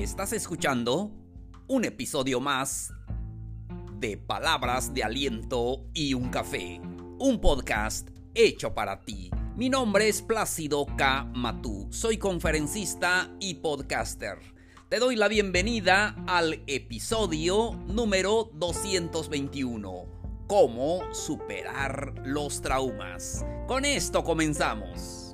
Estás 0.00 0.32
escuchando 0.32 1.10
un 1.68 1.84
episodio 1.84 2.40
más 2.40 2.90
de 3.98 4.16
Palabras 4.16 4.94
de 4.94 5.04
Aliento 5.04 5.84
y 5.92 6.14
un 6.14 6.30
Café, 6.30 6.80
un 7.18 7.38
podcast 7.38 8.08
hecho 8.32 8.72
para 8.72 9.02
ti. 9.02 9.30
Mi 9.56 9.68
nombre 9.68 10.08
es 10.08 10.22
Plácido 10.22 10.86
K. 10.96 11.24
Matú, 11.34 11.86
soy 11.90 12.16
conferencista 12.16 13.30
y 13.40 13.56
podcaster. 13.56 14.38
Te 14.88 15.00
doy 15.00 15.16
la 15.16 15.28
bienvenida 15.28 16.16
al 16.26 16.64
episodio 16.66 17.72
número 17.86 18.50
221, 18.54 20.06
Cómo 20.46 21.12
superar 21.12 22.14
los 22.24 22.62
traumas. 22.62 23.44
Con 23.68 23.84
esto 23.84 24.24
comenzamos. 24.24 25.29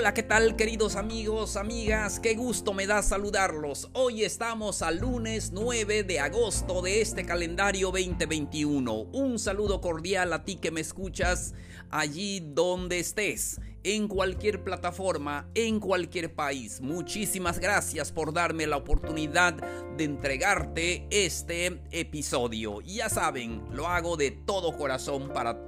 Hola, 0.00 0.14
¿qué 0.14 0.22
tal 0.22 0.56
queridos 0.56 0.96
amigos, 0.96 1.56
amigas? 1.56 2.20
Qué 2.20 2.34
gusto 2.34 2.72
me 2.72 2.86
da 2.86 3.02
saludarlos. 3.02 3.90
Hoy 3.92 4.24
estamos 4.24 4.80
al 4.80 5.00
lunes 5.00 5.50
9 5.52 6.04
de 6.04 6.20
agosto 6.20 6.80
de 6.80 7.02
este 7.02 7.26
calendario 7.26 7.88
2021. 7.88 8.94
Un 8.94 9.38
saludo 9.38 9.82
cordial 9.82 10.32
a 10.32 10.42
ti 10.42 10.56
que 10.56 10.70
me 10.70 10.80
escuchas 10.80 11.52
allí 11.90 12.40
donde 12.40 12.98
estés, 12.98 13.60
en 13.82 14.08
cualquier 14.08 14.64
plataforma, 14.64 15.50
en 15.54 15.78
cualquier 15.80 16.34
país. 16.34 16.80
Muchísimas 16.80 17.58
gracias 17.58 18.10
por 18.10 18.32
darme 18.32 18.66
la 18.66 18.78
oportunidad 18.78 19.52
de 19.98 20.04
entregarte 20.04 21.06
este 21.10 21.82
episodio. 21.90 22.80
Ya 22.80 23.10
saben, 23.10 23.62
lo 23.70 23.86
hago 23.86 24.16
de 24.16 24.30
todo 24.30 24.78
corazón 24.78 25.28
para 25.28 25.60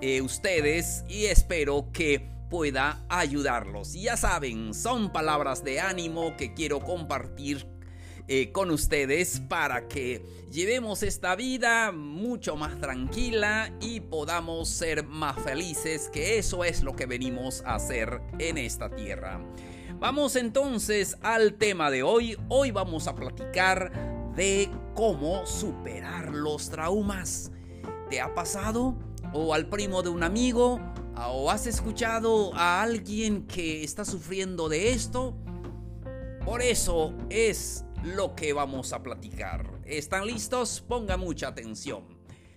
eh, 0.00 0.22
ustedes 0.22 1.04
y 1.10 1.26
espero 1.26 1.90
que 1.92 2.35
pueda 2.48 3.04
ayudarlos. 3.08 3.92
Ya 3.94 4.16
saben, 4.16 4.74
son 4.74 5.12
palabras 5.12 5.64
de 5.64 5.80
ánimo 5.80 6.36
que 6.36 6.54
quiero 6.54 6.80
compartir 6.80 7.66
eh, 8.28 8.50
con 8.50 8.72
ustedes 8.72 9.40
para 9.40 9.86
que 9.86 10.20
llevemos 10.50 11.04
esta 11.04 11.36
vida 11.36 11.92
mucho 11.92 12.56
más 12.56 12.80
tranquila 12.80 13.72
y 13.80 14.00
podamos 14.00 14.68
ser 14.68 15.04
más 15.06 15.40
felices, 15.42 16.10
que 16.12 16.38
eso 16.38 16.64
es 16.64 16.82
lo 16.82 16.96
que 16.96 17.06
venimos 17.06 17.62
a 17.64 17.76
hacer 17.76 18.20
en 18.38 18.58
esta 18.58 18.90
tierra. 18.90 19.40
Vamos 20.00 20.34
entonces 20.36 21.16
al 21.22 21.54
tema 21.54 21.90
de 21.90 22.02
hoy. 22.02 22.36
Hoy 22.48 22.70
vamos 22.70 23.06
a 23.06 23.14
platicar 23.14 24.32
de 24.34 24.68
cómo 24.94 25.46
superar 25.46 26.30
los 26.30 26.68
traumas. 26.68 27.50
¿Te 28.10 28.20
ha 28.20 28.34
pasado? 28.34 28.94
¿O 29.32 29.54
al 29.54 29.68
primo 29.68 30.02
de 30.02 30.10
un 30.10 30.22
amigo? 30.22 30.80
¿O 31.18 31.50
has 31.50 31.66
escuchado 31.66 32.54
a 32.54 32.82
alguien 32.82 33.46
que 33.46 33.82
está 33.82 34.04
sufriendo 34.04 34.68
de 34.68 34.90
esto? 34.90 35.34
Por 36.44 36.60
eso 36.60 37.14
es 37.30 37.84
lo 38.04 38.34
que 38.34 38.52
vamos 38.52 38.92
a 38.92 39.02
platicar. 39.02 39.80
¿Están 39.86 40.26
listos? 40.26 40.84
Ponga 40.86 41.16
mucha 41.16 41.48
atención. 41.48 42.04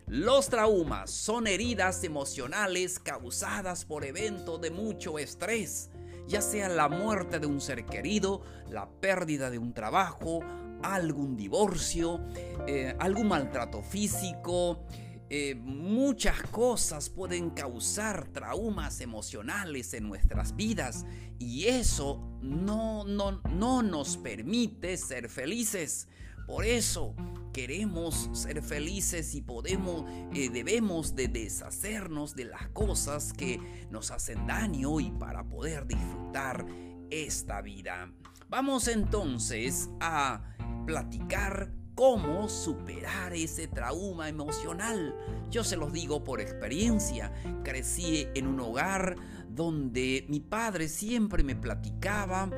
Los 0.08 0.50
traumas 0.50 1.10
son 1.10 1.48
heridas 1.48 2.04
emocionales 2.04 3.00
causadas 3.00 3.86
por 3.86 4.04
eventos 4.04 4.60
de 4.60 4.72
mucho 4.72 5.20
estrés, 5.20 5.90
ya 6.28 6.42
sea 6.42 6.68
la 6.68 6.90
muerte 6.90 7.40
de 7.40 7.48
un 7.48 7.62
ser 7.62 7.86
querido, 7.86 8.42
la 8.70 8.90
pérdida 8.90 9.50
de 9.50 9.58
un 9.58 9.74
trabajo, 9.74 10.42
algún 10.84 11.38
divorcio, 11.38 12.20
eh, 12.68 12.94
algún 13.00 13.30
maltrato 13.30 13.82
físico, 13.82 14.86
eh, 15.30 15.56
muchas 15.56 16.42
cosas 16.44 17.10
pueden 17.10 17.52
causar 17.52 18.28
traumas 18.30 19.00
emocionales 19.00 19.94
en 19.94 20.08
nuestras 20.08 20.56
vidas 20.56 21.06
y 21.38 21.66
eso 21.66 22.20
no, 22.42 23.06
no, 23.06 23.42
no 23.50 23.84
nos 23.84 24.18
permite 24.18 24.98
ser 24.98 25.30
felices. 25.30 26.08
Por 26.48 26.66
eso 26.66 27.14
queremos 27.54 28.30
ser 28.34 28.64
felices 28.64 29.36
y 29.36 29.42
podemos, 29.42 30.04
eh, 30.34 30.50
debemos 30.50 31.16
de 31.16 31.28
deshacernos 31.28 32.36
de 32.36 32.46
las 32.46 32.70
cosas 32.70 33.32
que 33.34 33.60
nos 33.92 34.10
hacen 34.10 34.48
daño 34.48 35.00
y 35.00 35.12
para 35.12 35.44
poder 35.44 35.86
disfrutar 35.86 36.66
esta 37.12 37.62
vida. 37.62 38.12
Vamos 38.50 38.88
entonces 38.88 39.90
a 40.00 40.56
platicar 40.88 41.72
cómo 42.00 42.48
superar 42.48 43.34
ese 43.34 43.68
trauma 43.68 44.30
emocional. 44.30 45.14
Yo 45.52 45.66
se 45.66 45.76
los 45.76 45.92
digo 45.92 46.24
por 46.24 46.40
experiencia. 46.40 47.34
Crecí 47.62 48.26
en 48.36 48.48
un 48.48 48.58
hogar 48.62 49.18
donde 49.50 50.26
mi 50.30 50.40
padre 50.40 50.88
siempre 50.88 51.44
me 51.44 51.58
platicaba 51.58 52.50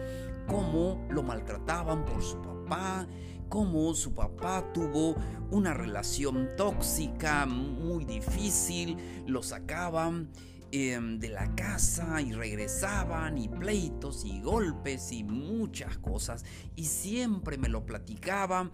cómo 0.45 1.07
lo 1.09 1.23
maltrataban 1.23 2.05
por 2.05 2.21
su 2.21 2.39
papá, 2.39 3.07
cómo 3.49 3.95
su 3.95 4.13
papá 4.13 4.71
tuvo 4.75 5.15
una 5.49 5.73
relación 5.73 6.49
tóxica 6.55 7.47
muy 7.47 8.05
difícil, 8.05 8.95
lo 9.25 9.41
sacaban 9.41 10.29
Em, 10.73 11.19
de 11.19 11.27
la 11.27 11.53
casa 11.53 12.21
y 12.21 12.31
regresaban 12.31 13.37
y 13.37 13.49
pleitos 13.49 14.23
y 14.23 14.39
golpes 14.39 15.11
y 15.11 15.21
muchas 15.21 15.97
cosas 15.97 16.45
y 16.77 16.85
siempre 16.85 17.57
me 17.57 17.67
lo 17.67 17.85
platicaban 17.85 18.71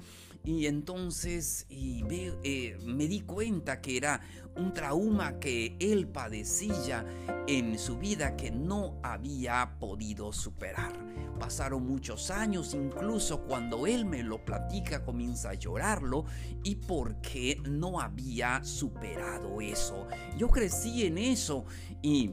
y 0.47 0.65
entonces 0.67 1.65
y 1.67 2.05
eh, 2.09 2.77
me 2.85 3.09
di 3.09 3.19
cuenta 3.19 3.81
que 3.81 3.97
era 3.97 4.21
un 4.55 4.73
trauma 4.73 5.39
que 5.39 5.75
él 5.81 6.07
padecía 6.07 7.05
en 7.47 7.77
su 7.77 7.97
vida 7.97 8.37
que 8.37 8.49
no 8.49 8.97
había 9.03 9.75
podido 9.77 10.31
superar. 10.31 10.93
Pasaron 11.37 11.85
muchos 11.85 12.31
años, 12.31 12.73
incluso 12.73 13.41
cuando 13.41 13.87
él 13.87 14.05
me 14.05 14.23
lo 14.23 14.45
platica 14.45 15.03
comienza 15.03 15.49
a 15.49 15.55
llorarlo 15.55 16.23
y 16.63 16.75
porque 16.75 17.61
no 17.69 17.99
había 17.99 18.63
superado 18.63 19.59
eso. 19.59 20.07
Yo 20.37 20.47
crecí 20.47 21.05
en 21.05 21.17
eso 21.17 21.65
y 22.01 22.31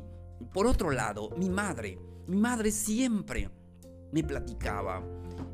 por 0.52 0.68
otro 0.68 0.92
lado, 0.92 1.30
mi 1.36 1.50
madre, 1.50 1.98
mi 2.28 2.36
madre 2.36 2.70
siempre 2.70 3.50
me 4.12 4.22
platicaba 4.22 5.02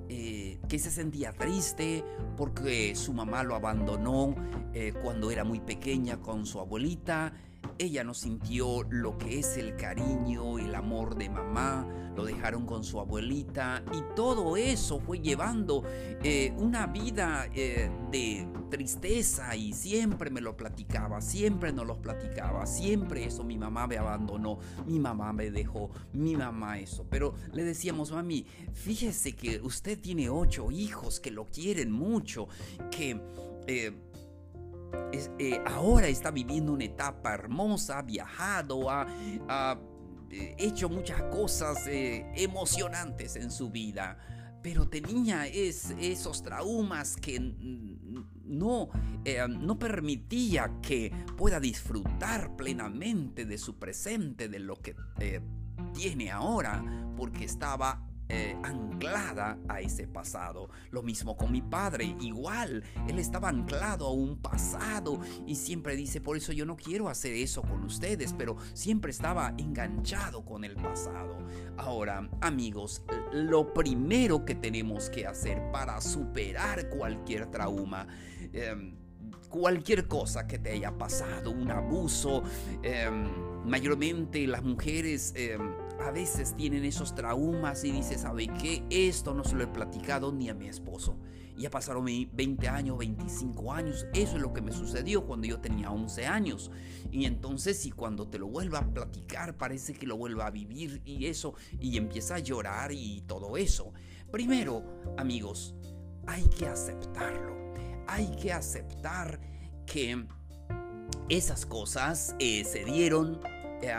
eh, 0.08 0.58
que 0.68 0.78
se 0.78 0.90
sentía 0.90 1.32
triste 1.32 2.04
porque 2.36 2.94
su 2.94 3.12
mamá 3.12 3.42
lo 3.42 3.54
abandonó 3.54 4.34
eh, 4.72 4.92
cuando 5.02 5.30
era 5.30 5.44
muy 5.44 5.60
pequeña 5.60 6.20
con 6.20 6.46
su 6.46 6.60
abuelita 6.60 7.32
ella 7.78 8.04
no 8.04 8.14
sintió 8.14 8.82
lo 8.90 9.16
que 9.16 9.38
es 9.38 9.56
el 9.56 9.76
cariño, 9.76 10.58
el 10.58 10.74
amor 10.74 11.16
de 11.16 11.30
mamá, 11.30 11.86
lo 12.14 12.24
dejaron 12.24 12.66
con 12.66 12.84
su 12.84 13.00
abuelita 13.00 13.82
y 13.92 14.14
todo 14.14 14.56
eso 14.56 15.00
fue 15.00 15.20
llevando 15.20 15.82
eh, 16.22 16.52
una 16.58 16.86
vida 16.86 17.46
eh, 17.54 17.90
de 18.10 18.46
tristeza 18.70 19.56
y 19.56 19.72
siempre 19.72 20.30
me 20.30 20.40
lo 20.40 20.56
platicaba, 20.56 21.20
siempre 21.22 21.72
nos 21.72 21.86
lo 21.86 22.00
platicaba, 22.00 22.66
siempre 22.66 23.24
eso, 23.24 23.44
mi 23.44 23.56
mamá 23.56 23.86
me 23.86 23.96
abandonó, 23.96 24.58
mi 24.86 24.98
mamá 24.98 25.32
me 25.32 25.50
dejó, 25.50 25.90
mi 26.12 26.36
mamá 26.36 26.78
eso. 26.78 27.06
Pero 27.08 27.34
le 27.52 27.64
decíamos, 27.64 28.12
mami, 28.12 28.44
fíjese 28.74 29.32
que 29.34 29.60
usted 29.60 29.98
tiene 29.98 30.28
ocho 30.28 30.70
hijos 30.70 31.20
que 31.20 31.30
lo 31.30 31.46
quieren 31.46 31.90
mucho, 31.90 32.48
que... 32.90 33.20
Eh, 33.66 33.92
eh, 35.38 35.60
ahora 35.66 36.08
está 36.08 36.30
viviendo 36.30 36.72
una 36.72 36.84
etapa 36.84 37.34
hermosa, 37.34 37.98
ha 37.98 38.02
viajado, 38.02 38.90
ha, 38.90 39.06
eh, 40.30 40.54
hecho 40.58 40.88
muchas 40.88 41.22
cosas 41.24 41.86
eh, 41.86 42.30
emocionantes 42.36 43.36
en 43.36 43.50
su 43.50 43.70
vida, 43.70 44.18
pero 44.62 44.88
tenía 44.88 45.46
esos 45.46 46.42
traumas 46.42 47.16
que 47.16 47.40
no, 48.44 48.90
no 49.48 49.78
permitía 49.78 50.80
que 50.82 51.12
pueda 51.36 51.58
disfrutar 51.58 52.56
plenamente 52.56 53.46
de 53.46 53.56
su 53.56 53.78
presente, 53.78 54.48
de 54.48 54.58
lo 54.58 54.76
que 54.76 54.94
tiene 55.94 56.30
ahora, 56.30 56.84
porque 57.16 57.44
estaba 57.44 58.09
eh, 58.32 58.56
anclada 58.62 59.58
a 59.68 59.80
ese 59.80 60.06
pasado. 60.06 60.70
Lo 60.92 61.02
mismo 61.02 61.36
con 61.36 61.50
mi 61.50 61.62
padre, 61.62 62.14
igual, 62.20 62.84
él 63.08 63.18
estaba 63.18 63.48
anclado 63.48 64.06
a 64.06 64.12
un 64.12 64.36
pasado 64.36 65.20
y 65.46 65.56
siempre 65.56 65.96
dice, 65.96 66.20
por 66.20 66.36
eso 66.36 66.52
yo 66.52 66.64
no 66.64 66.76
quiero 66.76 67.08
hacer 67.08 67.32
eso 67.34 67.62
con 67.62 67.82
ustedes, 67.82 68.32
pero 68.32 68.56
siempre 68.72 69.10
estaba 69.10 69.52
enganchado 69.58 70.44
con 70.44 70.64
el 70.64 70.76
pasado. 70.76 71.38
Ahora, 71.76 72.28
amigos, 72.40 73.02
lo 73.32 73.74
primero 73.74 74.44
que 74.44 74.54
tenemos 74.54 75.10
que 75.10 75.26
hacer 75.26 75.60
para 75.72 76.00
superar 76.00 76.88
cualquier 76.88 77.50
trauma, 77.50 78.06
em, 78.52 78.94
cualquier 79.48 80.06
cosa 80.06 80.46
que 80.46 80.58
te 80.58 80.70
haya 80.70 80.96
pasado, 80.96 81.50
un 81.50 81.70
abuso, 81.70 82.44
em, 82.82 83.28
mayormente 83.64 84.46
las 84.46 84.62
mujeres 84.62 85.32
em, 85.36 85.60
a 86.02 86.10
veces 86.10 86.54
tienen 86.56 86.84
esos 86.84 87.14
traumas 87.14 87.84
y 87.84 87.92
dice, 87.92 88.18
¿sabe 88.18 88.48
qué? 88.48 88.84
Esto 88.90 89.34
no 89.34 89.44
se 89.44 89.54
lo 89.54 89.64
he 89.64 89.66
platicado 89.66 90.32
ni 90.32 90.48
a 90.48 90.54
mi 90.54 90.68
esposo. 90.68 91.16
Ya 91.56 91.68
pasaron 91.68 92.06
20 92.06 92.68
años, 92.68 92.96
25 92.96 93.72
años. 93.72 94.06
Eso 94.14 94.36
es 94.36 94.42
lo 94.42 94.54
que 94.54 94.62
me 94.62 94.72
sucedió 94.72 95.26
cuando 95.26 95.46
yo 95.46 95.60
tenía 95.60 95.90
11 95.90 96.26
años. 96.26 96.70
Y 97.10 97.26
entonces, 97.26 97.84
y 97.84 97.90
cuando 97.90 98.28
te 98.28 98.38
lo 98.38 98.48
vuelva 98.48 98.78
a 98.78 98.86
platicar, 98.86 99.58
parece 99.58 99.92
que 99.92 100.06
lo 100.06 100.16
vuelva 100.16 100.46
a 100.46 100.50
vivir 100.50 101.02
y 101.04 101.26
eso, 101.26 101.54
y 101.78 101.98
empieza 101.98 102.36
a 102.36 102.38
llorar 102.38 102.92
y 102.92 103.22
todo 103.26 103.58
eso. 103.58 103.92
Primero, 104.30 104.82
amigos, 105.18 105.74
hay 106.26 106.44
que 106.44 106.66
aceptarlo. 106.66 107.74
Hay 108.06 108.34
que 108.36 108.54
aceptar 108.54 109.38
que 109.84 110.26
esas 111.28 111.66
cosas 111.66 112.34
eh, 112.38 112.64
se 112.64 112.84
dieron. 112.86 113.38
Eh, 113.82 113.92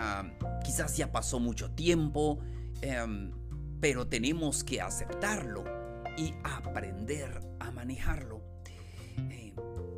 quizás 0.63 0.97
ya 0.97 1.11
pasó 1.11 1.39
mucho 1.39 1.71
tiempo, 1.71 2.39
em, 2.81 3.31
pero 3.79 4.07
tenemos 4.07 4.63
que 4.63 4.81
aceptarlo 4.81 5.63
y 6.17 6.33
aprender 6.43 7.39
a 7.59 7.71
manejarlo. 7.71 8.41
Eh, 9.29 9.53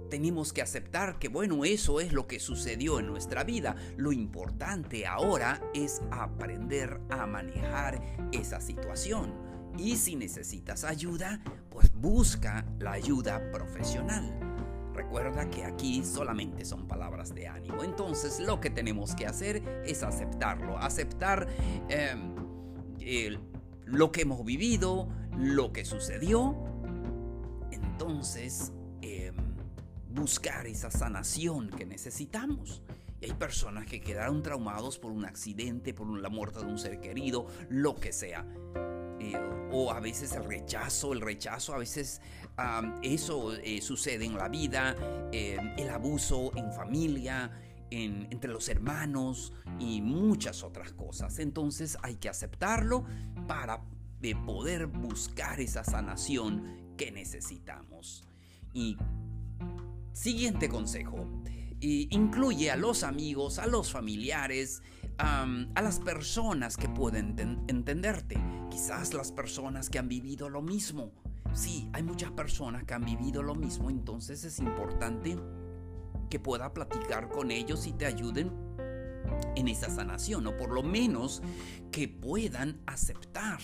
tenemos 0.09 0.53
que 0.53 0.61
aceptar 0.61 1.19
que 1.19 1.27
bueno, 1.27 1.65
eso 1.65 1.99
es 1.99 2.13
lo 2.13 2.27
que 2.27 2.39
sucedió 2.39 2.99
en 2.99 3.07
nuestra 3.07 3.43
vida. 3.43 3.75
Lo 3.97 4.11
importante 4.11 5.05
ahora 5.05 5.61
es 5.73 6.01
aprender 6.11 6.99
a 7.09 7.25
manejar 7.25 8.01
esa 8.31 8.61
situación. 8.61 9.33
Y 9.77 9.95
si 9.95 10.15
necesitas 10.15 10.83
ayuda, 10.83 11.41
pues 11.69 11.91
busca 11.93 12.65
la 12.79 12.91
ayuda 12.91 13.51
profesional. 13.51 14.52
Recuerda 14.93 15.49
que 15.49 15.65
aquí 15.65 16.03
solamente 16.03 16.65
son 16.65 16.87
palabras 16.87 17.33
de 17.33 17.47
ánimo. 17.47 17.83
Entonces 17.83 18.39
lo 18.39 18.59
que 18.59 18.69
tenemos 18.69 19.15
que 19.15 19.25
hacer 19.25 19.63
es 19.85 20.03
aceptarlo. 20.03 20.77
Aceptar 20.77 21.47
em, 21.89 22.35
lo 23.85 24.11
que 24.11 24.21
hemos 24.21 24.43
vivido, 24.45 25.07
lo 25.37 25.73
que 25.73 25.83
sucedió. 25.83 26.55
Entonces 27.71 28.71
em, 29.01 29.35
buscar 30.09 30.67
esa 30.67 30.91
sanación 30.91 31.69
que 31.69 31.85
necesitamos. 31.85 32.83
Y 33.19 33.25
hay 33.25 33.33
personas 33.33 33.85
que 33.85 34.01
quedaron 34.01 34.43
traumados 34.43 34.99
por 34.99 35.11
un 35.11 35.25
accidente, 35.25 35.93
por 35.93 36.07
la 36.19 36.29
muerte 36.29 36.59
de 36.59 36.65
un 36.65 36.77
ser 36.77 36.99
querido, 36.99 37.47
lo 37.69 37.95
que 37.95 38.11
sea. 38.11 38.45
Eh, 39.73 39.75
o 39.75 39.91
a 39.91 39.99
veces 39.99 40.33
el 40.33 40.43
rechazo, 40.45 41.13
el 41.13 41.21
rechazo, 41.21 41.73
a 41.73 41.77
veces 41.77 42.21
eso 43.01 43.53
eh, 43.53 43.81
sucede 43.81 44.25
en 44.25 44.37
la 44.37 44.47
vida, 44.47 44.95
eh, 45.31 45.57
el 45.77 45.89
abuso 45.89 46.51
en 46.55 46.71
familia, 46.71 47.51
entre 47.95 48.51
los 48.51 48.69
hermanos 48.69 49.53
y 49.79 50.01
muchas 50.01 50.63
otras 50.63 50.93
cosas. 50.93 51.37
Entonces 51.37 51.95
hay 52.01 52.15
que 52.15 52.27
aceptarlo 52.27 53.05
para 53.47 53.83
poder 54.47 54.87
buscar 54.87 55.59
esa 55.59 55.83
sanación 55.83 56.95
que 56.97 57.11
necesitamos. 57.11 58.23
Y 58.73 58.97
siguiente 60.11 60.69
consejo. 60.69 61.27
incluye 61.81 62.71
a 62.71 62.77
los 62.77 63.03
amigos, 63.03 63.59
a 63.59 63.67
los 63.67 63.91
familiares, 63.91 64.81
a 65.17 65.81
las 65.81 65.99
personas 65.99 66.77
que 66.77 66.89
pueden 66.89 67.35
entenderte, 67.67 68.37
quizás 68.69 69.13
las 69.13 69.31
personas 69.31 69.89
que 69.89 69.99
han 69.99 70.07
vivido 70.07 70.49
lo 70.49 70.61
mismo. 70.61 71.11
Sí, 71.53 71.89
hay 71.93 72.03
muchas 72.03 72.31
personas 72.31 72.83
que 72.83 72.93
han 72.93 73.05
vivido 73.05 73.43
lo 73.43 73.55
mismo, 73.55 73.89
entonces 73.89 74.43
es 74.43 74.59
importante 74.59 75.37
que 76.29 76.39
pueda 76.39 76.73
platicar 76.73 77.29
con 77.29 77.51
ellos 77.51 77.85
y 77.85 77.93
te 77.93 78.07
ayuden 78.07 78.51
en 79.55 79.67
esa 79.67 79.89
sanación, 79.89 80.47
o 80.47 80.57
por 80.57 80.71
lo 80.71 80.81
menos 80.81 81.43
que 81.91 82.07
puedan 82.07 82.81
aceptar, 82.87 83.59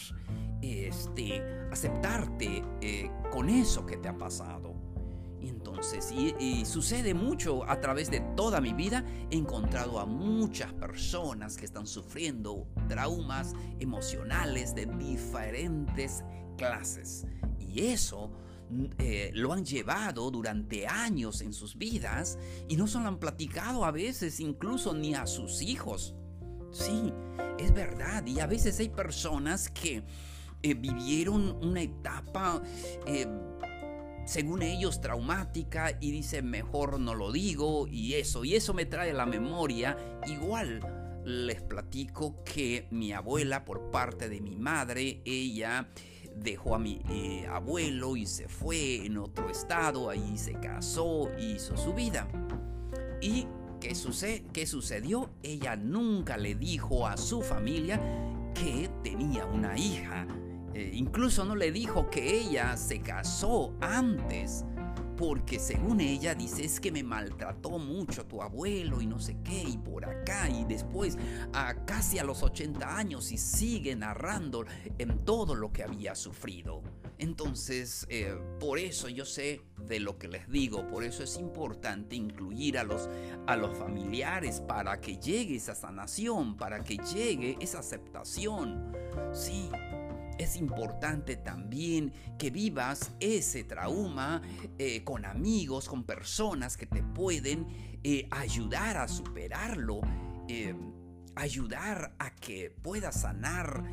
este, 0.62 1.42
aceptarte 1.72 2.64
eh, 2.82 3.12
con 3.32 3.50
eso 3.50 3.86
que 3.86 3.98
te 3.98 4.08
ha 4.08 4.18
pasado. 4.18 4.69
Entonces, 5.50 6.12
y, 6.12 6.66
sucede 6.66 7.14
mucho 7.14 7.68
a 7.70 7.80
través 7.82 8.12
de 8.12 8.20
toda 8.36 8.62
mi 8.62 8.74
vida, 8.74 9.04
he 9.32 9.36
encontrado 9.36 10.00
a 10.00 10.06
muchas 10.06 10.72
personas 10.74 11.58
que 11.58 11.66
están 11.66 11.88
sufriendo 11.88 12.68
traumas 12.88 13.54
emocionales 13.80 14.76
de 14.76 14.86
diferentes 14.86 16.24
clases. 16.58 17.26
Y 17.60 17.88
eso 17.88 18.32
mm, 18.70 18.86
eh, 19.00 19.32
lo 19.34 19.52
han 19.54 19.66
llevado 19.66 20.30
durante 20.30 20.88
años 20.88 21.42
en 21.42 21.54
sus 21.54 21.78
vidas 21.78 22.38
y 22.68 22.78
no 22.78 22.88
se 22.88 23.00
lo 23.00 23.08
han 23.08 23.18
platicado 23.18 23.86
a 23.86 23.92
veces 23.92 24.40
incluso 24.40 24.94
ni 24.94 25.16
a 25.16 25.26
sus 25.26 25.62
hijos. 25.62 26.16
Sí, 26.72 27.12
es 27.58 27.74
verdad. 27.74 28.26
Y 28.28 28.40
a 28.40 28.46
veces 28.46 28.80
hay 28.80 28.90
personas 28.90 29.70
que 29.70 30.04
eh, 30.62 30.74
vivieron 30.74 31.58
una 31.64 31.82
etapa 31.82 32.62
eh, 33.08 33.26
según 34.26 34.62
ellos, 34.62 35.02
traumática 35.02 35.98
y 36.00 36.12
dice 36.12 36.42
mejor 36.42 37.00
no 37.00 37.16
lo 37.16 37.32
digo 37.32 37.88
y 37.88 38.16
eso. 38.16 38.46
Y 38.46 38.56
eso 38.56 38.74
me 38.74 38.86
trae 38.86 39.14
la 39.14 39.26
memoria. 39.26 39.98
Igual 40.28 40.82
les 41.26 41.62
platico 41.62 42.44
que 42.44 42.88
mi 42.92 43.12
abuela, 43.12 43.66
por 43.66 43.92
parte 43.92 44.30
de 44.30 44.42
mi 44.42 44.56
madre, 44.56 45.22
ella 45.26 45.90
dejó 46.36 46.76
a 46.76 46.80
mi 46.80 47.02
eh, 47.10 47.48
abuelo 47.48 48.16
y 48.16 48.26
se 48.26 48.48
fue 48.48 49.06
en 49.06 49.18
otro 49.18 49.50
estado, 49.50 50.10
ahí 50.10 50.38
se 50.38 50.54
casó, 50.54 51.30
hizo 51.40 51.76
su 51.78 51.94
vida. 51.94 52.28
¿Y 53.22 53.48
qué, 53.80 53.96
sucede, 53.96 54.46
qué 54.54 54.66
sucedió? 54.66 55.30
Ella 55.44 55.76
nunca 55.76 56.38
le 56.38 56.56
dijo 56.56 57.08
a 57.08 57.18
su 57.18 57.42
familia 57.42 58.00
que 58.54 58.90
tenía 59.04 59.46
una 59.46 59.78
hija 59.78 60.28
eh, 60.74 60.92
incluso 60.94 61.46
no 61.46 61.56
le 61.56 61.72
dijo 61.72 62.10
que 62.10 62.40
ella 62.40 62.78
se 62.78 63.00
casó 63.00 63.74
antes, 63.82 64.66
porque 65.20 65.60
según 65.60 66.00
ella 66.00 66.34
dice 66.34 66.64
es 66.64 66.80
que 66.80 66.94
me 66.94 67.04
maltrató 67.04 67.78
mucho 67.78 68.26
tu 68.26 68.42
abuelo 68.42 69.02
y 69.02 69.06
no 69.06 69.20
sé 69.20 69.36
qué, 69.44 69.64
y 69.64 69.78
por 69.78 70.06
acá, 70.06 70.50
y 70.50 70.64
después 70.64 71.18
a 71.52 71.76
casi 71.86 72.20
a 72.20 72.24
los 72.24 72.42
80 72.42 72.98
años 72.98 73.34
y 73.34 73.38
sigue 73.38 73.96
narrando 73.98 74.66
en 74.98 75.26
todo 75.26 75.56
lo 75.56 75.74
que 75.74 75.84
había 75.84 76.16
sufrido. 76.16 76.82
Entonces, 77.18 78.08
eh, 78.10 78.34
por 78.62 78.80
eso 78.80 79.10
yo 79.10 79.26
sé 79.26 79.62
de 79.78 80.00
lo 80.00 80.18
que 80.18 80.30
les 80.30 80.50
digo, 80.50 80.88
por 80.88 81.04
eso 81.04 81.22
es 81.22 81.38
importante 81.38 82.16
incluir 82.16 82.78
a 82.78 82.86
los, 82.86 83.10
a 83.46 83.58
los 83.58 83.78
familiares 83.78 84.62
para 84.62 85.02
que 85.02 85.18
llegue 85.18 85.58
esa 85.58 85.76
sanación, 85.76 86.56
para 86.56 86.82
que 86.82 86.96
llegue 86.96 87.58
esa 87.60 87.80
aceptación. 87.80 88.96
Sí, 89.34 89.70
es 90.40 90.56
importante 90.56 91.36
también 91.36 92.14
que 92.38 92.50
vivas 92.50 93.12
ese 93.20 93.66
trauma 93.66 94.42
eh, 94.78 95.04
con 95.04 95.26
amigos, 95.26 95.88
con 95.88 96.06
personas 96.06 96.78
que 96.78 96.86
te 96.86 97.04
pueden 97.04 97.68
eh, 98.04 98.28
ayudar 98.32 98.98
a 98.98 99.08
superarlo. 99.08 100.02
Eh, 100.48 100.74
ayudar 101.36 102.16
a 102.20 102.36
que 102.36 102.70
puedas 102.82 103.22
sanar 103.22 103.84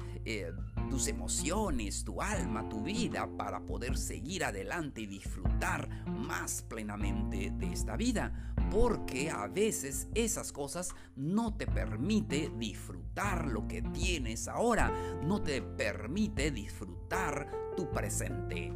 tus 0.88 1.08
emociones, 1.08 2.04
tu 2.04 2.20
alma, 2.22 2.68
tu 2.68 2.82
vida 2.82 3.28
para 3.36 3.60
poder 3.60 3.96
seguir 3.96 4.44
adelante 4.44 5.02
y 5.02 5.06
disfrutar 5.06 5.88
más 6.06 6.62
plenamente 6.62 7.50
de 7.50 7.72
esta 7.72 7.96
vida. 7.96 8.54
Porque 8.70 9.30
a 9.30 9.46
veces 9.46 10.08
esas 10.14 10.52
cosas 10.52 10.94
no 11.14 11.56
te 11.56 11.66
permite 11.66 12.50
disfrutar 12.58 13.46
lo 13.46 13.66
que 13.68 13.82
tienes 13.82 14.48
ahora, 14.48 14.92
no 15.22 15.42
te 15.42 15.62
permite 15.62 16.50
disfrutar 16.50 17.50
tu 17.76 17.90
presente. 17.90 18.72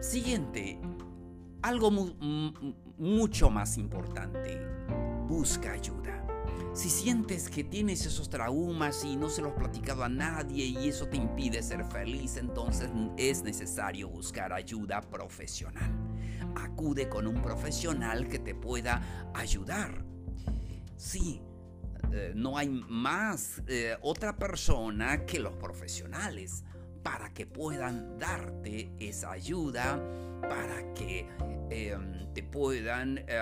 Siguiente, 0.00 0.78
algo 1.62 1.90
mucho 2.98 3.50
más 3.50 3.78
importante, 3.78 4.60
busca 5.26 5.72
ayuda. 5.72 6.23
Si 6.74 6.90
sientes 6.90 7.48
que 7.48 7.62
tienes 7.62 8.04
esos 8.04 8.28
traumas 8.28 9.04
y 9.04 9.14
no 9.14 9.30
se 9.30 9.42
los 9.42 9.52
has 9.52 9.58
platicado 9.58 10.02
a 10.02 10.08
nadie 10.08 10.64
y 10.64 10.88
eso 10.88 11.06
te 11.06 11.16
impide 11.16 11.62
ser 11.62 11.84
feliz, 11.84 12.36
entonces 12.36 12.90
es 13.16 13.44
necesario 13.44 14.08
buscar 14.08 14.52
ayuda 14.52 15.00
profesional. 15.00 15.92
Acude 16.56 17.08
con 17.08 17.28
un 17.28 17.40
profesional 17.40 18.26
que 18.26 18.40
te 18.40 18.56
pueda 18.56 19.30
ayudar. 19.34 20.04
Sí, 20.96 21.40
eh, 22.12 22.32
no 22.34 22.58
hay 22.58 22.68
más 22.68 23.62
eh, 23.68 23.96
otra 24.02 24.36
persona 24.36 25.24
que 25.26 25.38
los 25.38 25.54
profesionales 25.54 26.64
para 27.04 27.32
que 27.32 27.46
puedan 27.46 28.18
darte 28.18 28.90
esa 28.98 29.30
ayuda, 29.30 30.02
para 30.40 30.92
que 30.94 31.28
em, 31.70 32.32
te 32.32 32.42
puedan 32.42 33.18
eh, 33.18 33.40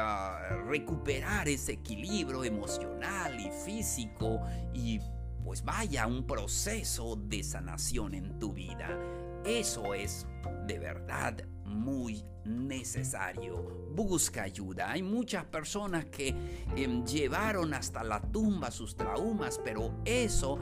recuperar 0.66 1.48
ese 1.48 1.72
equilibrio 1.72 2.44
emocional 2.44 3.40
y 3.40 3.50
físico 3.64 4.40
y 4.74 5.00
pues 5.44 5.64
vaya 5.64 6.06
un 6.06 6.26
proceso 6.26 7.16
de 7.16 7.42
sanación 7.42 8.14
en 8.14 8.38
tu 8.38 8.52
vida. 8.52 8.88
Eso 9.44 9.94
es 9.94 10.26
de 10.66 10.78
verdad 10.78 11.36
muy 11.64 12.24
necesario. 12.44 13.56
Busca 13.94 14.44
ayuda. 14.44 14.90
Hay 14.90 15.02
muchas 15.02 15.44
personas 15.44 16.06
que 16.06 16.34
em, 16.76 17.04
llevaron 17.04 17.74
hasta 17.74 18.02
la 18.02 18.20
tumba 18.20 18.70
sus 18.70 18.96
traumas, 18.96 19.60
pero 19.64 19.94
eso 20.04 20.58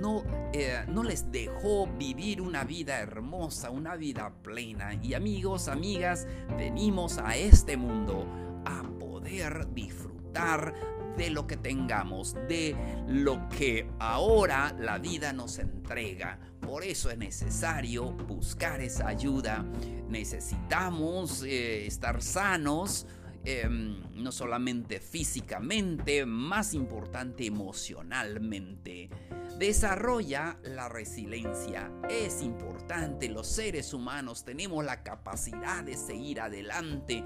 no, 0.00 0.22
eh, 0.52 0.84
no 0.88 1.02
les 1.02 1.30
dejó 1.30 1.86
vivir 1.86 2.40
una 2.40 2.64
vida 2.64 2.98
hermosa, 3.00 3.70
una 3.70 3.96
vida 3.96 4.32
plena. 4.42 4.94
Y 5.02 5.14
amigos, 5.14 5.68
amigas, 5.68 6.26
venimos 6.56 7.18
a 7.18 7.36
este 7.36 7.76
mundo 7.76 8.26
a 8.64 8.82
poder 8.98 9.72
disfrutar 9.72 10.74
de 11.16 11.30
lo 11.30 11.46
que 11.46 11.56
tengamos, 11.56 12.34
de 12.48 12.76
lo 13.08 13.48
que 13.48 13.88
ahora 13.98 14.74
la 14.78 14.98
vida 14.98 15.32
nos 15.32 15.58
entrega. 15.58 16.38
Por 16.66 16.84
eso 16.84 17.10
es 17.10 17.18
necesario 17.18 18.10
buscar 18.12 18.80
esa 18.80 19.08
ayuda. 19.08 19.64
Necesitamos 20.08 21.42
eh, 21.42 21.86
estar 21.86 22.22
sanos. 22.22 23.06
Em, 23.46 24.00
no 24.14 24.32
solamente 24.32 25.00
físicamente, 25.00 26.24
más 26.24 26.72
importante 26.72 27.44
emocionalmente. 27.44 29.10
Desarrolla 29.58 30.58
la 30.62 30.88
resiliencia. 30.88 31.92
Es 32.08 32.40
importante, 32.40 33.28
los 33.28 33.46
seres 33.46 33.92
humanos 33.92 34.44
tenemos 34.44 34.82
la 34.82 35.02
capacidad 35.02 35.84
de 35.84 35.94
seguir 35.94 36.40
adelante, 36.40 37.22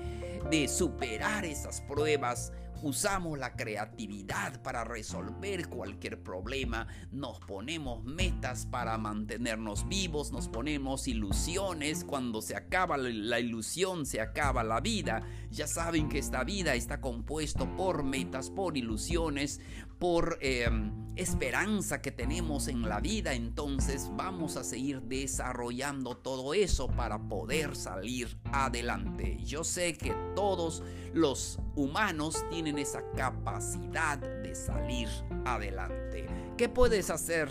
de 0.50 0.66
superar 0.66 1.44
esas 1.44 1.82
pruebas 1.82 2.52
Usamos 2.82 3.38
la 3.38 3.56
creatividad 3.56 4.62
para 4.62 4.84
resolver 4.84 5.68
cualquier 5.68 6.22
problema, 6.22 6.86
nos 7.10 7.40
ponemos 7.40 8.04
metas 8.04 8.66
para 8.66 8.96
mantenernos 8.98 9.88
vivos, 9.88 10.30
nos 10.30 10.48
ponemos 10.48 11.08
ilusiones, 11.08 12.04
cuando 12.04 12.40
se 12.40 12.54
acaba 12.54 12.96
la 12.96 13.40
ilusión 13.40 14.06
se 14.06 14.20
acaba 14.20 14.62
la 14.62 14.80
vida. 14.80 15.22
Ya 15.50 15.66
saben 15.66 16.08
que 16.08 16.18
esta 16.18 16.44
vida 16.44 16.74
está 16.74 17.00
compuesto 17.00 17.74
por 17.76 18.04
metas, 18.04 18.50
por 18.50 18.76
ilusiones, 18.76 19.60
por 19.98 20.38
em, 20.40 20.92
esperanza 21.16 22.00
que 22.00 22.12
tenemos 22.12 22.68
en 22.68 22.82
la 22.82 23.00
vida, 23.00 23.34
entonces 23.34 24.08
vamos 24.16 24.56
a 24.56 24.62
seguir 24.62 25.02
desarrollando 25.02 26.16
todo 26.16 26.54
eso 26.54 26.86
para 26.86 27.18
poder 27.18 27.74
salir 27.74 28.38
adelante. 28.52 29.36
Yo 29.44 29.64
sé 29.64 29.96
que 29.96 30.14
todos 30.36 30.84
los 31.12 31.58
humanos 31.74 32.44
tienen 32.50 32.67
esa 32.76 33.02
capacidad 33.12 34.18
de 34.18 34.54
salir 34.54 35.08
adelante. 35.44 36.26
¿Qué 36.56 36.68
puedes 36.68 37.08
hacer 37.08 37.48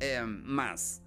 em, 0.00 0.42
más? 0.44 1.00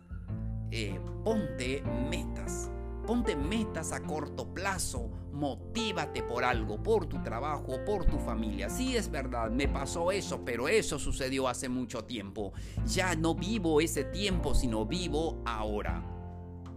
Eh, 0.71 0.99
ponte 1.23 1.83
metas. 2.09 2.71
Ponte 3.05 3.35
metas 3.35 3.91
a 3.91 4.01
corto 4.01 4.53
plazo 4.53 5.11
Motívate 5.33 6.23
por 6.23 6.43
algo, 6.43 6.83
por 6.83 7.05
tu 7.05 7.21
trabajo, 7.23 7.83
por 7.85 8.05
tu 8.05 8.19
familia. 8.19 8.69
Sí 8.69 8.95
es 8.95 9.09
verdad, 9.09 9.49
me 9.49 9.67
pasó 9.67 10.11
eso, 10.11 10.43
pero 10.43 10.67
eso 10.67 10.99
sucedió 10.99 11.47
hace 11.47 11.69
mucho 11.69 12.03
tiempo. 12.03 12.51
Ya 12.85 13.15
no 13.15 13.33
vivo 13.33 13.79
ese 13.79 14.03
tiempo, 14.03 14.53
sino 14.53 14.85
vivo 14.85 15.41
ahora. 15.45 16.03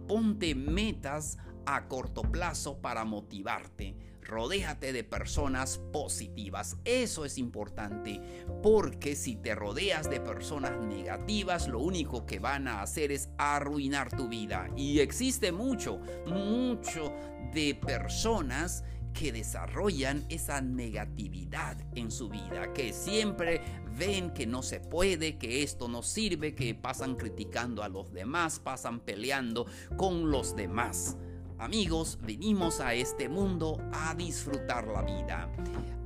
Ponte 0.07 0.55
metas 0.55 1.37
a 1.65 1.87
corto 1.87 2.21
plazo 2.21 2.77
para 2.81 3.03
motivarte. 3.03 4.14
Rodéate 4.25 4.91
de 4.91 5.03
personas 5.03 5.77
positivas. 5.93 6.77
Eso 6.83 7.25
es 7.25 7.37
importante 7.37 8.19
porque 8.63 9.15
si 9.15 9.35
te 9.35 9.53
rodeas 9.53 10.09
de 10.09 10.19
personas 10.19 10.79
negativas, 10.83 11.67
lo 11.67 11.79
único 11.79 12.25
que 12.25 12.39
van 12.39 12.67
a 12.67 12.81
hacer 12.81 13.11
es 13.11 13.29
arruinar 13.37 14.09
tu 14.09 14.27
vida. 14.27 14.69
Y 14.75 14.99
existe 14.99 15.51
mucho, 15.51 15.99
mucho 16.25 17.13
de 17.53 17.75
personas 17.75 18.83
que 19.13 19.31
desarrollan 19.31 20.25
esa 20.29 20.59
negatividad 20.59 21.77
en 21.95 22.11
su 22.11 22.27
vida, 22.27 22.73
que 22.73 22.91
siempre 22.93 23.61
ven 23.97 24.31
que 24.31 24.45
no 24.45 24.61
se 24.61 24.81
puede, 24.81 25.37
que 25.37 25.63
esto 25.63 25.87
no 25.87 26.03
sirve, 26.03 26.53
que 26.53 26.75
pasan 26.75 27.15
criticando 27.15 27.81
a 27.81 27.89
los 27.89 28.11
demás, 28.11 28.59
pasan 28.59 28.99
peleando 28.99 29.67
con 29.95 30.31
los 30.31 30.55
demás. 30.55 31.17
Amigos, 31.57 32.19
venimos 32.21 32.81
a 32.81 32.93
este 32.93 33.29
mundo 33.29 33.77
a 33.93 34.13
disfrutar 34.13 34.87
la 34.87 35.01
vida. 35.03 35.49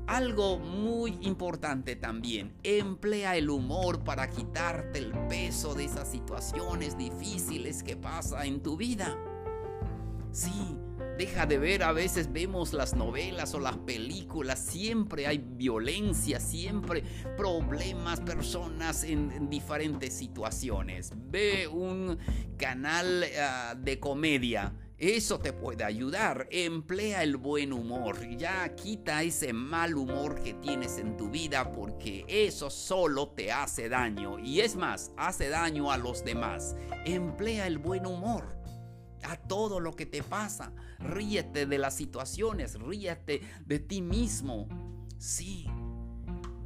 Algo 0.06 0.60
muy 0.60 1.18
importante 1.22 1.96
también, 1.96 2.54
emplea 2.62 3.36
el 3.36 3.50
humor 3.50 4.04
para 4.04 4.30
quitarte 4.30 5.00
el 5.00 5.12
peso 5.28 5.74
de 5.74 5.86
esas 5.86 6.10
situaciones 6.12 6.98
difíciles 6.98 7.82
que 7.82 7.98
pasa 7.98 8.46
en 8.46 8.62
tu 8.62 8.78
vida. 8.78 9.18
Sí, 10.32 10.78
deja 11.18 11.48
de 11.48 11.58
ver, 11.58 11.82
a 11.82 11.94
veces 11.94 12.32
vemos 12.32 12.74
las 12.74 12.94
novelas 12.94 13.56
o 13.56 13.60
las 13.60 13.78
películas, 13.78 14.60
siempre 14.60 15.26
hay 15.26 15.40
violencia, 15.40 16.40
siempre 16.40 17.04
problemas, 17.36 18.20
personas 18.20 19.04
en, 19.04 19.50
diferentes 19.50 20.14
situaciones. 20.14 21.12
Ve 21.16 21.68
un 21.68 22.20
canal 22.58 23.26
ah, 23.40 23.76
de 23.76 24.00
comedia 24.00 24.74
eso 25.00 25.40
te 25.40 25.54
puede 25.54 25.86
ayudar. 25.86 26.50
Emplea 26.52 27.24
el 27.24 27.38
buen 27.38 27.72
humor. 27.72 28.18
Ya 28.36 28.76
quita 28.76 29.24
ese 29.24 29.54
mal 29.54 29.96
humor 29.96 30.42
que 30.44 30.54
tienes 30.56 30.98
en 30.98 31.16
tu 31.16 31.30
vida 31.30 31.72
porque 31.72 32.26
eso 32.28 32.70
solo 32.70 33.30
te 33.30 33.54
hace 33.54 33.88
daño. 33.88 34.40
Y 34.40 34.60
es 34.60 34.76
más, 34.76 35.12
hace 35.16 35.48
daño 35.48 35.90
a 35.90 35.98
los 35.98 36.26
demás. 36.26 36.76
Emplea 37.06 37.66
el 37.68 37.78
buen 37.78 38.06
humor 38.06 38.58
a 39.24 39.38
todo 39.38 39.80
lo 39.80 39.96
que 39.96 40.06
te 40.06 40.22
pasa. 40.22 40.74
Ríete 41.00 41.66
de 41.66 41.78
las 41.78 41.96
situaciones, 41.96 42.78
ríete 42.78 43.42
de 43.66 43.80
ti 43.80 44.02
mismo. 44.02 44.68
Sí, 45.18 45.66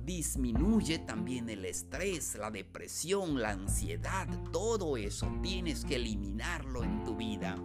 disminuye 0.04 0.98
también 0.98 1.50
el 1.50 1.66
estrés, 1.66 2.36
la 2.36 2.50
depresión, 2.50 3.40
la 3.40 3.52
ansiedad, 3.52 4.28
todo 4.52 4.98
eso 4.98 5.32
tienes 5.42 5.86
que 5.86 5.96
eliminarlo 5.96 6.84
en 6.84 7.04
tu 7.04 7.16
vida 7.16 7.58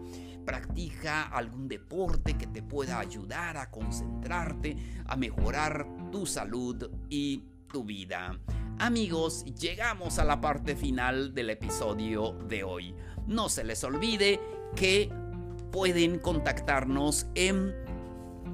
practica 0.48 1.24
algún 1.24 1.68
deporte 1.68 2.38
que 2.38 2.46
te 2.46 2.62
pueda 2.62 2.98
ayudar 2.98 3.58
a 3.58 3.70
concentrarte, 3.70 4.78
a 5.04 5.14
mejorar 5.14 5.86
tu 6.10 6.24
salud 6.24 6.90
y 7.10 7.44
tu 7.70 7.84
vida. 7.84 8.40
Amigos, 8.78 9.44
llegamos 9.44 10.18
a 10.18 10.24
la 10.24 10.40
parte 10.40 10.74
final 10.74 11.34
del 11.34 11.50
episodio 11.50 12.32
de 12.48 12.64
hoy. 12.64 12.94
No 13.26 13.50
se 13.50 13.62
les 13.62 13.84
olvide 13.84 14.40
que 14.74 15.12
pueden 15.70 16.18
contactarnos 16.18 17.26
en 17.34 17.74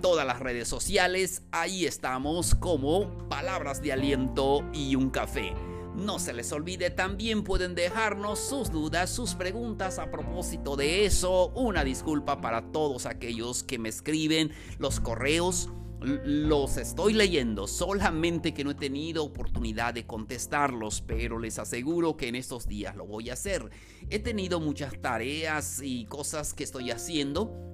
todas 0.03 0.27
las 0.27 0.41
redes 0.41 0.67
sociales. 0.67 1.45
Ahí 1.53 1.87
estamos 1.87 2.57
como 2.57 3.29
Palabras 3.29 3.81
de 3.83 3.93
Aliento 3.93 4.69
y 4.73 4.97
un 4.97 5.11
Café. 5.11 5.55
No 5.97 6.19
se 6.19 6.33
les 6.33 6.51
olvide, 6.51 6.91
también 6.91 7.45
pueden 7.45 7.77
dejarnos 7.77 8.41
sus 8.41 8.71
dudas, 8.73 9.11
sus 9.11 9.35
preguntas 9.35 10.01
a 10.01 10.11
propósito 10.11 10.75
de 10.75 11.07
eso. 11.07 11.53
Una 11.55 11.85
disculpa 11.85 12.41
para 12.41 12.73
todos 12.73 13.07
aquellos 13.07 13.63
que 13.63 13.79
me 13.79 13.91
escriben 13.91 14.51
los 14.79 14.99
correos. 14.99 15.71
Los 16.01 16.77
estoy 16.77 17.15
leyendo, 17.15 17.67
solamente 17.67 18.53
que 18.53 18.65
no 18.65 18.73
he 18.73 18.75
tenido 18.75 19.25
oportunidad 19.25 19.95
de 19.95 20.05
contestarlos, 20.05 21.01
pero 21.01 21.39
les 21.39 21.59
aseguro 21.59 22.17
que 22.17 22.29
en 22.29 22.35
estos 22.35 22.67
días 22.67 22.95
lo 22.97 23.07
voy 23.07 23.31
a 23.31 23.35
hacer. 23.35 23.71
He 24.11 24.19
tenido 24.19 24.61
muchas 24.61 25.01
tareas 25.01 25.81
y 25.81 26.05
cosas 26.07 26.53
que 26.53 26.65
estoy 26.65 26.91
haciendo 26.91 27.74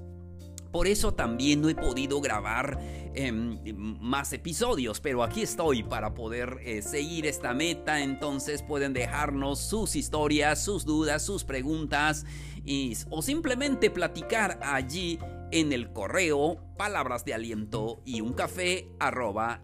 por 0.72 0.86
eso 0.86 1.14
también 1.14 1.60
no 1.60 1.68
he 1.68 1.74
podido 1.74 2.20
grabar 2.20 2.78
em, 3.14 3.58
más 4.00 4.32
episodios, 4.32 5.00
pero 5.00 5.22
aquí 5.22 5.42
estoy 5.42 5.82
para 5.82 6.14
poder 6.14 6.58
eh, 6.62 6.82
seguir 6.82 7.26
esta 7.26 7.54
meta. 7.54 8.00
Entonces 8.00 8.62
pueden 8.62 8.92
dejarnos 8.92 9.60
sus 9.60 9.96
historias, 9.96 10.62
sus 10.62 10.84
dudas, 10.84 11.24
sus 11.24 11.44
preguntas 11.44 12.24
o 13.08 13.22
simplemente 13.22 13.90
platicar 13.90 14.60
allí 14.62 15.18
en 15.52 15.72
el 15.72 15.92
correo 15.92 16.58
palabras 16.76 17.26
de 17.26 17.34
aliento 17.34 18.00
y 18.06 18.22
un 18.22 18.32
café 18.32 18.88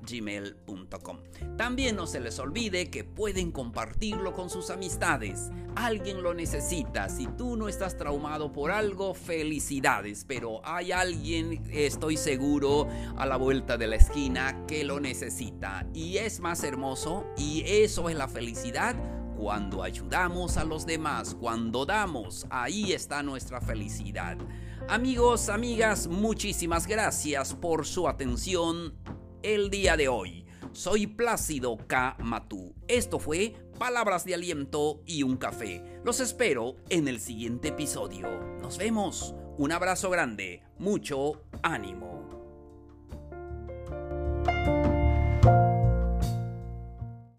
gmail.com. 0.03 1.19
También 1.57 1.97
no 1.97 2.07
se 2.07 2.21
les 2.21 2.39
olvide 2.39 2.91
que 2.91 3.05
pueden 3.05 3.53
compartirlo 3.53 4.35
con 4.35 4.51
sus 4.51 4.69
amistades. 4.69 5.51
Alguien 5.77 6.23
lo 6.23 6.35
necesita. 6.35 7.09
Si 7.09 7.27
tú 7.27 7.57
no 7.57 7.69
estás 7.69 7.97
traumado 7.97 8.53
por 8.53 8.71
algo, 8.71 9.15
felicidades. 9.15 10.27
Pero 10.27 10.61
hay 10.63 10.93
alguien, 10.93 11.63
estoy 11.71 12.19
seguro, 12.19 12.87
a 13.17 13.25
la 13.25 13.39
vuelta 13.39 13.79
de 13.79 13.87
la 13.87 13.97
esquina 13.97 14.67
que 14.67 14.85
lo 14.85 15.01
necesita. 15.01 15.87
Y 15.95 16.19
es 16.19 16.41
más 16.41 16.65
hermoso 16.65 17.25
y 17.39 17.63
eso 17.67 18.11
es 18.11 18.17
la 18.17 18.29
felicidad 18.29 18.95
cuando 19.37 19.83
ayudamos 19.83 20.57
a 20.57 20.65
los 20.65 20.87
demás, 20.87 21.35
cuando 21.35 21.85
damos, 21.85 22.47
ahí 22.51 22.93
está 22.93 23.23
nuestra 23.23 23.61
felicidad. 23.61 24.39
Amigos, 24.89 25.49
amigas, 25.49 26.07
muchísimas 26.09 26.87
gracias 26.87 27.55
por 27.55 27.87
su 27.87 28.09
atención 28.09 28.95
el 29.43 29.71
día 29.71 29.97
de 29.97 30.09
hoy. 30.09 30.47
Soy 30.73 31.07
Plácido 31.07 31.77
K. 31.87 32.17
Matú. 32.19 32.75
Esto 32.89 33.19
fue 33.19 33.55
Palabras 33.79 34.25
de 34.25 34.35
Aliento 34.35 35.03
y 35.07 35.23
un 35.23 35.37
Café. 35.37 35.83
Los 36.05 36.21
espero 36.21 36.77
en 36.89 37.09
el 37.09 37.21
siguiente 37.21 37.69
episodio. 37.69 38.29
Nos 38.61 38.79
vemos. 38.79 39.35
Un 39.59 39.73
abrazo 39.73 40.11
grande, 40.11 40.63
mucho 40.79 41.43
ánimo. 41.63 42.16